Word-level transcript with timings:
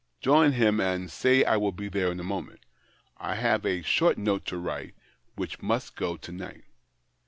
Join 0.19 0.53
him, 0.53 0.79
and 0.79 1.11
say 1.11 1.43
I 1.43 1.57
will 1.57 1.71
be 1.71 1.87
there 1.87 2.11
in 2.11 2.19
a 2.19 2.23
moment. 2.23 2.61
I 3.17 3.35
have 3.35 3.63
a 3.67 3.83
short 3.83 4.17
note 4.17 4.45
to 4.47 4.57
write, 4.57 4.95
which 5.35 5.61
must 5.61 5.95
go 5.95 6.17
to 6.17 6.31
night." 6.31 6.63